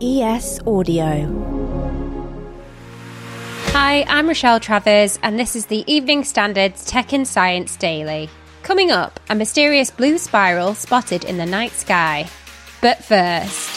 ES 0.00 0.60
Audio. 0.64 1.26
Hi, 3.72 4.04
I'm 4.06 4.28
Rochelle 4.28 4.60
Travers, 4.60 5.18
and 5.24 5.36
this 5.36 5.56
is 5.56 5.66
the 5.66 5.82
Evening 5.92 6.22
Standard's 6.22 6.84
Tech 6.84 7.12
and 7.12 7.26
Science 7.26 7.74
Daily. 7.74 8.30
Coming 8.62 8.92
up, 8.92 9.18
a 9.28 9.34
mysterious 9.34 9.90
blue 9.90 10.18
spiral 10.18 10.74
spotted 10.74 11.24
in 11.24 11.36
the 11.36 11.46
night 11.46 11.72
sky. 11.72 12.28
But 12.80 13.02
first, 13.02 13.70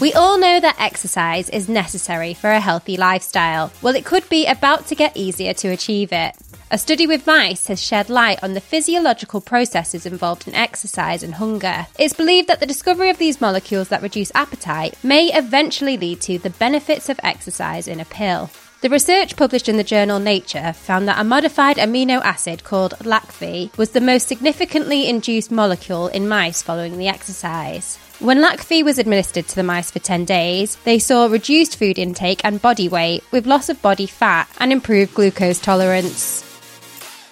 we 0.00 0.12
all 0.14 0.40
know 0.40 0.58
that 0.58 0.80
exercise 0.80 1.48
is 1.50 1.68
necessary 1.68 2.34
for 2.34 2.50
a 2.50 2.58
healthy 2.58 2.96
lifestyle. 2.96 3.70
Well, 3.80 3.94
it 3.94 4.04
could 4.04 4.28
be 4.28 4.46
about 4.46 4.88
to 4.88 4.96
get 4.96 5.16
easier 5.16 5.54
to 5.54 5.68
achieve 5.68 6.12
it. 6.12 6.34
A 6.70 6.76
study 6.76 7.06
with 7.06 7.26
mice 7.26 7.68
has 7.68 7.82
shed 7.82 8.10
light 8.10 8.44
on 8.44 8.52
the 8.52 8.60
physiological 8.60 9.40
processes 9.40 10.04
involved 10.04 10.46
in 10.46 10.54
exercise 10.54 11.22
and 11.22 11.36
hunger. 11.36 11.86
It's 11.98 12.12
believed 12.12 12.46
that 12.48 12.60
the 12.60 12.66
discovery 12.66 13.08
of 13.08 13.16
these 13.16 13.40
molecules 13.40 13.88
that 13.88 14.02
reduce 14.02 14.30
appetite 14.34 14.94
may 15.02 15.32
eventually 15.32 15.96
lead 15.96 16.20
to 16.22 16.36
the 16.36 16.50
benefits 16.50 17.08
of 17.08 17.18
exercise 17.22 17.88
in 17.88 18.00
a 18.00 18.04
pill. 18.04 18.50
The 18.82 18.90
research 18.90 19.34
published 19.34 19.70
in 19.70 19.78
the 19.78 19.82
journal 19.82 20.18
Nature 20.18 20.74
found 20.74 21.08
that 21.08 21.18
a 21.18 21.24
modified 21.24 21.78
amino 21.78 22.20
acid 22.22 22.64
called 22.64 23.02
Lac-Phe 23.02 23.70
was 23.78 23.92
the 23.92 24.02
most 24.02 24.28
significantly 24.28 25.08
induced 25.08 25.50
molecule 25.50 26.08
in 26.08 26.28
mice 26.28 26.60
following 26.60 26.98
the 26.98 27.08
exercise. 27.08 27.96
When 28.18 28.42
Lac-Phe 28.42 28.82
was 28.82 28.98
administered 28.98 29.48
to 29.48 29.56
the 29.56 29.62
mice 29.62 29.90
for 29.90 30.00
10 30.00 30.26
days, 30.26 30.76
they 30.84 30.98
saw 30.98 31.28
reduced 31.28 31.76
food 31.78 31.98
intake 31.98 32.42
and 32.44 32.60
body 32.60 32.90
weight 32.90 33.24
with 33.30 33.46
loss 33.46 33.70
of 33.70 33.80
body 33.80 34.06
fat 34.06 34.50
and 34.58 34.70
improved 34.70 35.14
glucose 35.14 35.60
tolerance. 35.60 36.44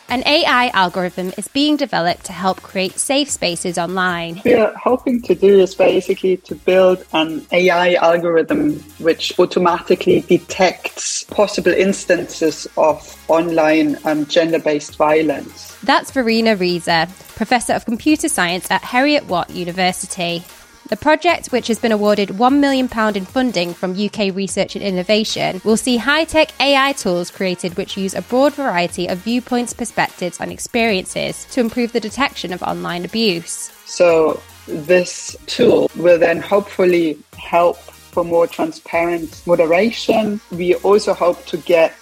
An 0.09 0.23
AI 0.25 0.69
algorithm 0.69 1.33
is 1.37 1.49
being 1.49 1.77
developed 1.77 2.27
to 2.27 2.33
help 2.33 2.63
create 2.63 2.97
safe 2.97 3.29
spaces 3.29 3.77
online. 3.77 4.41
We 4.45 4.55
are 4.55 4.73
hoping 4.77 5.21
to 5.23 5.35
do 5.35 5.59
is 5.59 5.75
basically 5.75 6.37
to 6.39 6.55
build 6.55 7.05
an 7.13 7.45
AI 7.51 7.95
algorithm 7.95 8.75
which 8.99 9.37
automatically 9.37 10.21
detects 10.21 11.25
possible 11.25 11.73
instances 11.73 12.69
of 12.77 13.21
online 13.29 13.99
um, 14.05 14.27
gender 14.27 14.61
based 14.61 14.95
violence. 14.95 15.77
That's 15.83 16.13
Verena 16.13 16.55
Rieser, 16.57 17.09
Professor 17.35 17.73
of 17.73 17.85
Computer 17.85 18.29
Science 18.29 18.71
at 18.71 18.83
Heriot 18.83 19.27
Watt 19.27 19.51
University. 19.51 20.45
The 20.89 20.97
project, 20.97 21.49
which 21.49 21.67
has 21.67 21.81
been 21.81 21.91
awarded 21.91 22.29
£1 22.29 22.59
million 22.61 22.89
in 23.17 23.25
funding 23.25 23.75
from 23.75 24.01
UK 24.01 24.33
Research 24.33 24.77
and 24.77 24.85
Innovation, 24.85 25.61
will 25.65 25.77
see 25.77 25.97
high 25.97 26.23
tech 26.23 26.53
AI 26.61 26.93
tools 26.93 27.29
created 27.29 27.77
which 27.77 27.97
use 27.97 28.15
a 28.15 28.23
broad 28.23 28.55
variety 28.55 29.09
of 29.09 29.19
viewpoints, 29.19 29.73
perspectives, 29.73 30.39
and 30.39 30.53
experiences 30.53 31.45
to 31.47 31.59
improve 31.59 31.93
the 31.93 31.99
detection 31.99 32.53
of 32.53 32.63
online 32.63 33.05
abuse. 33.05 33.73
So, 33.85 34.41
this 34.69 35.37
tool 35.47 35.91
will 35.97 36.21
then 36.21 36.41
hopefully 36.41 37.19
help 37.37 37.79
for 37.79 38.25
more 38.25 38.47
transparent 38.47 39.43
moderation. 39.45 40.41
We 40.53 40.77
also 40.77 41.15
hope 41.15 41.45
to 41.47 41.57
get 41.57 41.97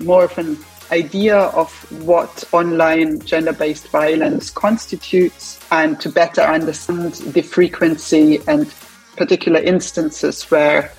more 0.00 0.24
of 0.24 0.36
an 0.38 0.58
idea 0.90 1.36
of 1.36 1.70
what 2.04 2.44
online 2.52 3.20
gender 3.20 3.52
based 3.52 3.88
violence 3.88 4.50
constitutes 4.50 5.60
and 5.70 6.00
to 6.00 6.08
better 6.08 6.42
understand 6.42 7.14
the 7.14 7.42
frequency 7.42 8.40
and 8.46 8.72
particular 9.16 9.60
instances 9.60 10.44
where 10.50 10.92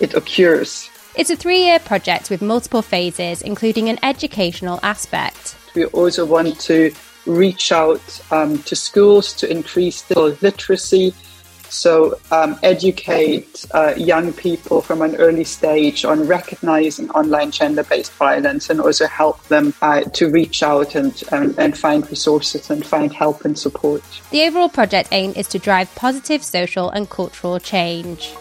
it 0.00 0.14
occurs. 0.14 0.90
It's 1.14 1.30
a 1.30 1.36
three 1.36 1.64
year 1.64 1.78
project 1.80 2.30
with 2.30 2.42
multiple 2.42 2.82
phases, 2.82 3.42
including 3.42 3.88
an 3.88 3.98
educational 4.02 4.78
aspect. 4.82 5.56
We 5.74 5.86
also 5.86 6.24
want 6.24 6.60
to 6.60 6.92
reach 7.26 7.72
out 7.72 8.20
um, 8.30 8.62
to 8.62 8.74
schools 8.76 9.34
to 9.34 9.50
increase 9.50 10.02
digital 10.02 10.36
literacy 10.40 11.12
so, 11.70 12.18
um, 12.30 12.58
educate 12.62 13.64
uh, 13.72 13.94
young 13.96 14.32
people 14.32 14.80
from 14.82 15.02
an 15.02 15.16
early 15.16 15.44
stage 15.44 16.04
on 16.04 16.26
recognizing 16.26 17.10
online 17.10 17.50
gender 17.50 17.84
based 17.84 18.12
violence 18.12 18.70
and 18.70 18.80
also 18.80 19.06
help 19.06 19.42
them 19.48 19.74
uh, 19.82 20.02
to 20.02 20.30
reach 20.30 20.62
out 20.62 20.94
and, 20.94 21.24
and 21.32 21.76
find 21.76 22.08
resources 22.10 22.70
and 22.70 22.84
find 22.84 23.12
help 23.12 23.44
and 23.44 23.58
support. 23.58 24.02
The 24.30 24.44
overall 24.44 24.68
project 24.68 25.08
aim 25.12 25.32
is 25.36 25.48
to 25.48 25.58
drive 25.58 25.94
positive 25.94 26.42
social 26.42 26.90
and 26.90 27.08
cultural 27.08 27.58
change. 27.58 28.34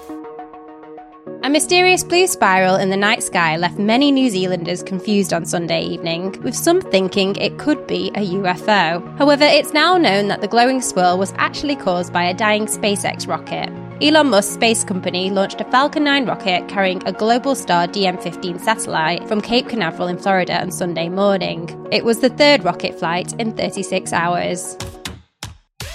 A 1.47 1.49
mysterious 1.49 2.03
blue 2.03 2.27
spiral 2.27 2.75
in 2.75 2.89
the 2.89 2.97
night 2.97 3.23
sky 3.23 3.55
left 3.55 3.79
many 3.79 4.11
New 4.11 4.29
Zealanders 4.29 4.83
confused 4.83 5.31
on 5.31 5.45
Sunday 5.45 5.81
evening, 5.81 6.35
with 6.41 6.53
some 6.53 6.81
thinking 6.81 7.37
it 7.37 7.57
could 7.57 7.87
be 7.87 8.09
a 8.15 8.31
UFO. 8.35 9.17
However, 9.17 9.45
it's 9.45 9.71
now 9.71 9.95
known 9.95 10.27
that 10.27 10.41
the 10.41 10.49
glowing 10.49 10.81
swirl 10.81 11.17
was 11.17 11.33
actually 11.37 11.77
caused 11.77 12.11
by 12.11 12.25
a 12.25 12.33
dying 12.33 12.65
SpaceX 12.65 13.29
rocket. 13.29 13.69
Elon 14.03 14.27
Musk's 14.27 14.55
space 14.55 14.83
company 14.83 15.29
launched 15.29 15.61
a 15.61 15.71
Falcon 15.71 16.03
9 16.03 16.25
rocket 16.25 16.67
carrying 16.67 17.01
a 17.07 17.13
Globalstar 17.13 17.87
FM 17.93 18.21
15 18.21 18.59
satellite 18.59 19.25
from 19.25 19.39
Cape 19.39 19.69
Canaveral 19.69 20.09
in 20.09 20.17
Florida 20.17 20.61
on 20.61 20.69
Sunday 20.69 21.07
morning. 21.07 21.69
It 21.93 22.03
was 22.03 22.19
the 22.19 22.29
third 22.29 22.65
rocket 22.65 22.99
flight 22.99 23.31
in 23.39 23.53
36 23.53 24.11
hours. 24.11 24.75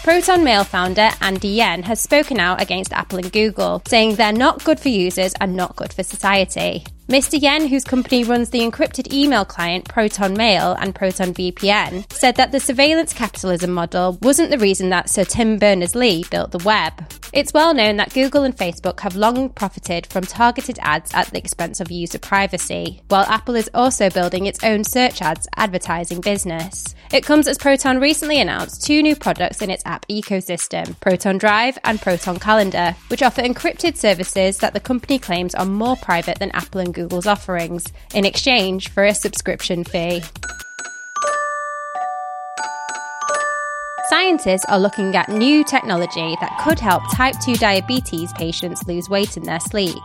Proton 0.03 0.43
Mail 0.43 0.65
founder 0.65 1.11
Andy 1.21 1.47
Yen 1.47 1.85
has 1.85 2.01
spoken 2.01 2.41
out 2.41 2.61
against 2.61 2.93
Apple 2.93 3.21
and 3.21 3.33
Google, 3.33 3.81
saying 3.87 4.17
they're 4.17 4.33
not 4.33 4.65
good 4.65 4.81
for 4.81 4.89
users 4.89 5.33
and 5.41 5.55
not 5.55 5.77
good 5.77 5.93
for 5.93 6.03
society. 6.03 6.85
Mr. 7.13 7.39
Yen, 7.39 7.67
whose 7.67 7.85
company 7.85 8.25
runs 8.25 8.49
the 8.49 8.61
encrypted 8.61 9.13
email 9.13 9.45
client 9.45 9.87
Proton 9.87 10.33
Mail 10.33 10.73
and 10.81 10.95
Proton 10.95 11.35
VPN, 11.35 12.11
said 12.11 12.37
that 12.37 12.53
the 12.53 12.59
surveillance 12.59 13.13
capitalism 13.13 13.71
model 13.71 14.17
wasn't 14.23 14.51
the 14.51 14.57
reason 14.57 14.89
that 14.89 15.11
Sir 15.11 15.25
Tim 15.25 15.59
Berners 15.59 15.95
Lee 15.95 16.25
built 16.31 16.53
the 16.53 16.65
web. 16.65 17.05
It's 17.35 17.53
well 17.53 17.75
known 17.75 17.97
that 17.97 18.15
Google 18.15 18.45
and 18.45 18.57
Facebook 18.57 19.01
have 19.01 19.15
long 19.15 19.51
profited 19.51 20.07
from 20.07 20.25
targeted 20.25 20.79
ads 20.81 21.13
at 21.13 21.29
the 21.29 21.39
expense 21.39 21.81
of 21.81 21.91
user 21.91 22.19
privacy, 22.19 23.03
while 23.09 23.25
Apple 23.25 23.57
is 23.57 23.71
also 23.75 24.09
building 24.09 24.47
its 24.47 24.65
own 24.65 24.85
search 24.85 25.21
ads 25.21 25.47
advertising 25.57 26.23
business. 26.23 26.95
It 27.11 27.25
comes 27.25 27.47
as 27.47 27.59
Proton 27.59 28.01
recently 28.01 28.41
announced 28.41 28.87
two 28.87 29.03
new 29.03 29.17
products 29.17 29.61
in 29.61 29.71
its 29.71 29.83
app 29.85 30.07
ecosystem 30.09 30.99
Proton 31.01 31.37
Drive 31.37 31.79
and 31.85 32.01
Proton 32.01 32.39
Calendar, 32.39 32.95
which 33.09 33.23
offer 33.23 33.43
encrypted 33.43 33.97
services 33.97 34.59
that 34.59 34.73
the 34.73 34.81
company 34.81 35.19
claims 35.19 35.55
are 35.55 35.67
more 35.67 35.97
private 35.97 36.39
than 36.39 36.51
Apple 36.53 36.81
and 36.81 36.95
Google's 37.03 37.27
offerings, 37.27 37.93
in 38.15 38.25
exchange 38.25 38.89
for 38.91 39.05
a 39.05 39.13
subscription 39.13 39.83
fee. 39.83 40.23
Scientists 44.09 44.65
are 44.69 44.79
looking 44.79 45.17
at 45.17 45.29
new 45.29 45.65
technology 45.65 46.37
that 46.41 46.61
could 46.63 46.79
help 46.79 47.03
type 47.13 47.35
2 47.45 47.55
diabetes 47.57 48.33
patients 48.35 48.87
lose 48.87 49.09
weight 49.09 49.37
in 49.37 49.43
their 49.43 49.59
sleep. 49.59 49.97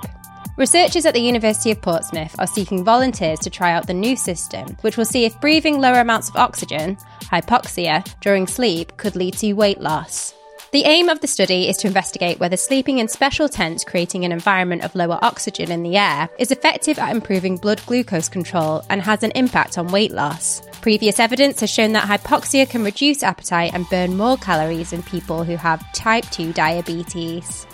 Researchers 0.58 1.06
at 1.06 1.14
the 1.14 1.20
University 1.20 1.70
of 1.70 1.82
Portsmouth 1.82 2.36
are 2.40 2.48
seeking 2.48 2.84
volunteers 2.84 3.38
to 3.40 3.52
try 3.52 3.74
out 3.74 3.86
the 3.86 3.94
new 3.94 4.16
system, 4.16 4.76
which 4.82 4.98
will 4.98 5.06
see 5.06 5.26
if 5.26 5.40
breathing 5.40 5.80
lower 5.80 6.00
amounts 6.00 6.30
of 6.30 6.36
oxygen, 6.36 6.98
hypoxia, 7.22 8.04
during 8.22 8.48
sleep 8.48 8.98
could 8.98 9.16
lead 9.16 9.36
to 9.36 9.54
weight 9.54 9.82
loss. 9.82 10.34
The 10.72 10.84
aim 10.84 11.08
of 11.08 11.22
the 11.22 11.28
study 11.28 11.70
is 11.70 11.78
to 11.78 11.88
investigate 11.88 12.42
whether 12.42 12.58
sleeping 12.58 13.00
in 13.00 13.08
special 13.08 13.48
tents, 13.48 13.86
creating 13.86 14.26
an 14.26 14.34
environment 14.34 14.84
of 14.84 14.94
lower 14.96 15.18
oxygen 15.22 15.72
in 15.72 15.82
the 15.82 15.96
air, 15.96 16.28
is 16.38 16.52
effective 16.52 17.00
at 17.00 17.16
improving 17.16 17.56
blood 17.56 17.82
glucose 17.86 18.28
control 18.28 18.84
and 18.90 19.02
has 19.02 19.24
an 19.24 19.32
impact 19.32 19.78
on 19.78 19.88
weight 19.88 20.12
loss. 20.12 20.62
Previous 20.82 21.22
evidence 21.22 21.62
has 21.62 21.70
shown 21.70 21.94
that 21.94 22.06
hypoxia 22.06 22.70
can 22.70 22.84
reduce 22.84 23.24
appetite 23.24 23.74
and 23.74 23.90
burn 23.90 24.18
more 24.18 24.36
calories 24.36 24.92
in 24.92 25.02
people 25.04 25.46
who 25.46 25.56
have 25.56 25.90
type 25.94 26.26
2 26.32 26.52
diabetes. 26.52 27.66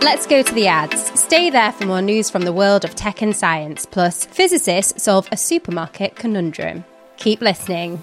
Let's 0.00 0.28
go 0.28 0.44
to 0.44 0.54
the 0.54 0.68
ads. 0.68 1.20
Stay 1.20 1.50
there 1.50 1.72
for 1.72 1.86
more 1.86 2.02
news 2.02 2.30
from 2.30 2.42
the 2.42 2.52
world 2.52 2.84
of 2.84 2.94
tech 2.94 3.20
and 3.20 3.34
science. 3.34 3.84
Plus, 3.84 4.26
physicists 4.26 5.02
solve 5.02 5.28
a 5.32 5.36
supermarket 5.36 6.14
conundrum. 6.14 6.84
Keep 7.16 7.40
listening. 7.40 8.02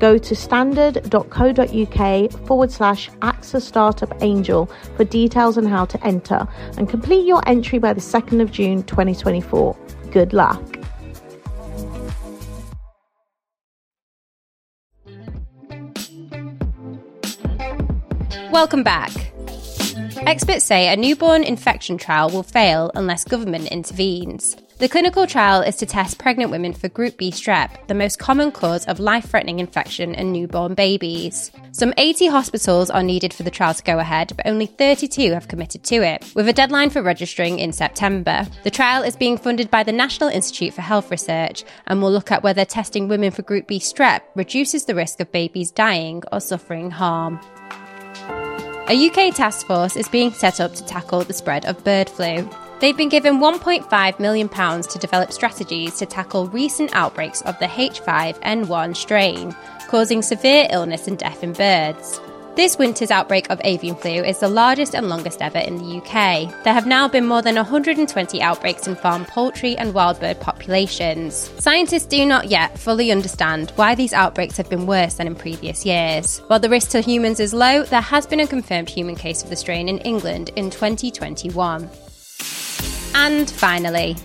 Go 0.00 0.16
to 0.16 0.34
standard.co.uk 0.34 2.32
forward 2.46 2.72
slash 2.72 3.10
AXA 3.20 3.60
Startup 3.60 4.10
Angel 4.22 4.64
for 4.96 5.04
details 5.04 5.58
on 5.58 5.66
how 5.66 5.84
to 5.84 6.04
enter 6.06 6.48
and 6.78 6.88
complete 6.88 7.26
your 7.26 7.46
entry 7.46 7.78
by 7.78 7.92
the 7.92 8.00
2nd 8.00 8.40
of 8.40 8.50
June 8.50 8.82
2024. 8.84 9.76
Good 10.10 10.32
luck. 10.32 10.62
Welcome 18.50 18.82
back. 18.82 19.12
Experts 20.26 20.64
say 20.64 20.92
a 20.92 20.96
newborn 20.96 21.44
infection 21.44 21.98
trial 21.98 22.30
will 22.30 22.42
fail 22.42 22.90
unless 22.94 23.24
government 23.24 23.68
intervenes. 23.68 24.56
The 24.80 24.88
clinical 24.88 25.26
trial 25.26 25.60
is 25.60 25.76
to 25.76 25.84
test 25.84 26.16
pregnant 26.16 26.50
women 26.50 26.72
for 26.72 26.88
Group 26.88 27.18
B 27.18 27.30
strep, 27.30 27.86
the 27.86 27.94
most 27.94 28.18
common 28.18 28.50
cause 28.50 28.86
of 28.86 28.98
life 28.98 29.28
threatening 29.28 29.58
infection 29.58 30.14
in 30.14 30.32
newborn 30.32 30.72
babies. 30.72 31.50
Some 31.72 31.92
80 31.98 32.28
hospitals 32.28 32.88
are 32.88 33.02
needed 33.02 33.34
for 33.34 33.42
the 33.42 33.50
trial 33.50 33.74
to 33.74 33.82
go 33.82 33.98
ahead, 33.98 34.32
but 34.34 34.46
only 34.46 34.64
32 34.64 35.34
have 35.34 35.48
committed 35.48 35.84
to 35.84 35.96
it, 35.96 36.24
with 36.34 36.48
a 36.48 36.54
deadline 36.54 36.88
for 36.88 37.02
registering 37.02 37.58
in 37.58 37.74
September. 37.74 38.46
The 38.62 38.70
trial 38.70 39.02
is 39.02 39.16
being 39.16 39.36
funded 39.36 39.70
by 39.70 39.82
the 39.82 39.92
National 39.92 40.30
Institute 40.30 40.72
for 40.72 40.80
Health 40.80 41.10
Research 41.10 41.62
and 41.86 42.00
will 42.00 42.10
look 42.10 42.32
at 42.32 42.42
whether 42.42 42.64
testing 42.64 43.06
women 43.06 43.32
for 43.32 43.42
Group 43.42 43.66
B 43.66 43.80
strep 43.80 44.22
reduces 44.34 44.86
the 44.86 44.94
risk 44.94 45.20
of 45.20 45.30
babies 45.30 45.70
dying 45.70 46.22
or 46.32 46.40
suffering 46.40 46.90
harm. 46.90 47.38
A 48.88 49.08
UK 49.08 49.34
task 49.34 49.66
force 49.66 49.94
is 49.94 50.08
being 50.08 50.32
set 50.32 50.58
up 50.58 50.74
to 50.74 50.84
tackle 50.86 51.22
the 51.22 51.34
spread 51.34 51.66
of 51.66 51.84
bird 51.84 52.08
flu. 52.08 52.48
They've 52.80 52.96
been 52.96 53.10
given 53.10 53.40
£1.5 53.40 54.18
million 54.20 54.48
to 54.48 54.98
develop 54.98 55.32
strategies 55.32 55.98
to 55.98 56.06
tackle 56.06 56.46
recent 56.46 56.90
outbreaks 56.94 57.42
of 57.42 57.58
the 57.58 57.66
H5N1 57.66 58.96
strain, 58.96 59.54
causing 59.88 60.22
severe 60.22 60.66
illness 60.70 61.06
and 61.06 61.18
death 61.18 61.44
in 61.44 61.52
birds. 61.52 62.18
This 62.56 62.78
winter's 62.78 63.10
outbreak 63.10 63.50
of 63.50 63.60
avian 63.64 63.96
flu 63.96 64.24
is 64.24 64.40
the 64.40 64.48
largest 64.48 64.94
and 64.94 65.10
longest 65.10 65.42
ever 65.42 65.58
in 65.58 65.76
the 65.76 65.98
UK. 65.98 66.64
There 66.64 66.72
have 66.72 66.86
now 66.86 67.06
been 67.06 67.26
more 67.26 67.42
than 67.42 67.54
120 67.54 68.42
outbreaks 68.42 68.88
in 68.88 68.96
farm 68.96 69.26
poultry 69.26 69.76
and 69.76 69.92
wild 69.92 70.18
bird 70.18 70.40
populations. 70.40 71.50
Scientists 71.58 72.06
do 72.06 72.24
not 72.24 72.48
yet 72.48 72.78
fully 72.78 73.12
understand 73.12 73.72
why 73.76 73.94
these 73.94 74.14
outbreaks 74.14 74.56
have 74.56 74.70
been 74.70 74.86
worse 74.86 75.14
than 75.14 75.26
in 75.26 75.34
previous 75.34 75.84
years. 75.84 76.38
While 76.48 76.60
the 76.60 76.70
risk 76.70 76.90
to 76.90 77.02
humans 77.02 77.40
is 77.40 77.52
low, 77.52 77.82
there 77.84 78.00
has 78.00 78.26
been 78.26 78.40
a 78.40 78.46
confirmed 78.46 78.88
human 78.88 79.16
case 79.16 79.42
of 79.42 79.50
the 79.50 79.56
strain 79.56 79.88
in 79.88 79.98
England 79.98 80.50
in 80.56 80.70
2021. 80.70 81.88
And 83.14 83.50
finally, 83.50 84.16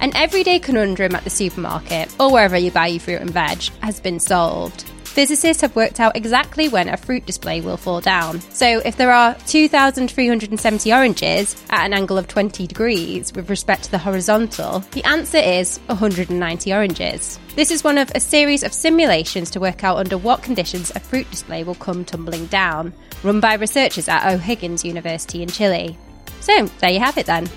an 0.00 0.14
everyday 0.14 0.58
conundrum 0.58 1.14
at 1.14 1.24
the 1.24 1.30
supermarket 1.30 2.14
or 2.20 2.32
wherever 2.32 2.56
you 2.56 2.70
buy 2.70 2.88
your 2.88 3.00
fruit 3.00 3.20
and 3.20 3.30
veg 3.30 3.62
has 3.80 4.00
been 4.00 4.20
solved. 4.20 4.84
Physicists 5.16 5.62
have 5.62 5.74
worked 5.74 5.98
out 5.98 6.14
exactly 6.14 6.68
when 6.68 6.90
a 6.90 6.96
fruit 6.98 7.24
display 7.24 7.62
will 7.62 7.78
fall 7.78 8.02
down. 8.02 8.38
So, 8.52 8.82
if 8.84 8.98
there 8.98 9.10
are 9.10 9.34
2,370 9.46 10.92
oranges 10.92 11.64
at 11.70 11.86
an 11.86 11.94
angle 11.94 12.18
of 12.18 12.28
20 12.28 12.66
degrees 12.66 13.32
with 13.32 13.48
respect 13.48 13.84
to 13.84 13.90
the 13.90 13.96
horizontal, 13.96 14.80
the 14.90 15.02
answer 15.04 15.38
is 15.38 15.78
190 15.86 16.70
oranges. 16.70 17.38
This 17.54 17.70
is 17.70 17.82
one 17.82 17.96
of 17.96 18.12
a 18.14 18.20
series 18.20 18.62
of 18.62 18.74
simulations 18.74 19.50
to 19.52 19.60
work 19.60 19.84
out 19.84 19.96
under 19.96 20.18
what 20.18 20.42
conditions 20.42 20.92
a 20.94 21.00
fruit 21.00 21.30
display 21.30 21.64
will 21.64 21.76
come 21.76 22.04
tumbling 22.04 22.44
down, 22.48 22.92
run 23.22 23.40
by 23.40 23.54
researchers 23.54 24.08
at 24.08 24.30
O'Higgins 24.30 24.84
University 24.84 25.42
in 25.42 25.48
Chile. 25.48 25.96
So, 26.40 26.66
there 26.80 26.90
you 26.90 27.00
have 27.00 27.16
it 27.16 27.24
then. 27.24 27.48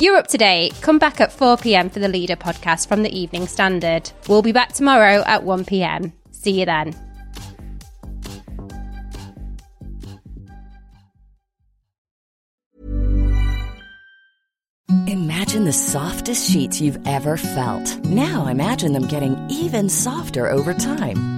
You're 0.00 0.16
up 0.16 0.28
to 0.28 0.38
date. 0.38 0.80
Come 0.80 1.00
back 1.00 1.20
at 1.20 1.32
4 1.32 1.56
pm 1.56 1.90
for 1.90 1.98
the 1.98 2.06
Leader 2.06 2.36
podcast 2.36 2.86
from 2.86 3.02
the 3.02 3.10
Evening 3.10 3.48
Standard. 3.48 4.12
We'll 4.28 4.42
be 4.42 4.52
back 4.52 4.72
tomorrow 4.72 5.24
at 5.26 5.42
1 5.42 5.64
pm. 5.64 6.12
See 6.30 6.60
you 6.60 6.66
then. 6.66 6.94
Imagine 15.08 15.64
the 15.64 15.72
softest 15.72 16.48
sheets 16.48 16.80
you've 16.80 17.04
ever 17.04 17.36
felt. 17.36 18.04
Now 18.04 18.46
imagine 18.46 18.92
them 18.92 19.08
getting 19.08 19.36
even 19.50 19.88
softer 19.88 20.48
over 20.48 20.74
time. 20.74 21.37